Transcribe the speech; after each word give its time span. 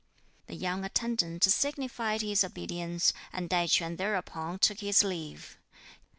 The 0.47 0.55
young 0.55 0.83
attendant 0.83 1.43
signified 1.43 2.23
his 2.23 2.43
obedience, 2.43 3.13
and 3.31 3.47
Tai 3.51 3.67
Ch'üan 3.67 3.97
thereupon 3.97 4.57
took 4.57 4.79
his 4.79 5.03
leave. 5.03 5.59